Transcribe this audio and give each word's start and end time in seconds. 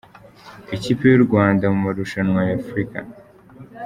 Ikipe 0.75 1.03
yu 1.11 1.23
Rwanda 1.25 1.65
mu 1.73 1.79
marushanwa 1.85 2.39
ya 2.49 2.55
African 2.61 3.05